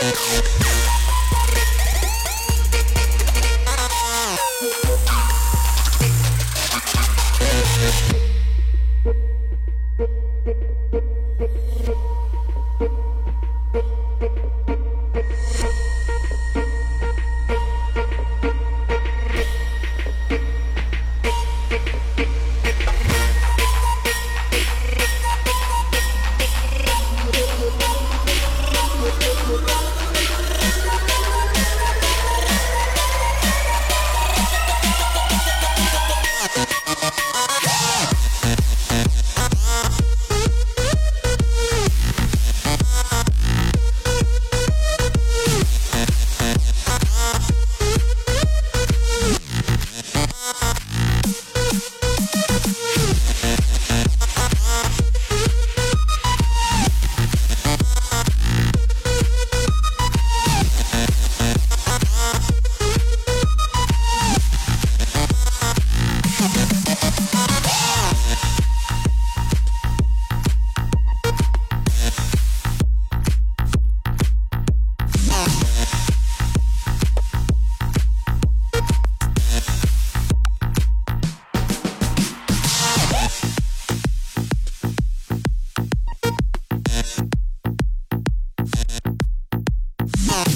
[0.00, 0.40] Thank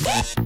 [0.04, 0.43] Bye.